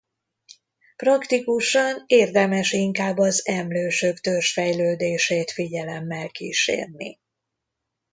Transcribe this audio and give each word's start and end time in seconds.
Praktikusan 0.95 2.03
érdemes 2.05 2.71
inkább 2.71 3.17
az 3.17 3.47
emlősök 3.47 4.19
törzsfejlődését 4.19 5.51
figyelemmel 5.51 6.29
kísérni. 6.29 7.19